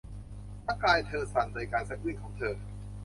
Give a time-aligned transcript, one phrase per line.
[0.65, 2.55] ทั้งกายเธอสั่นโดยการสะอื้นของเธอ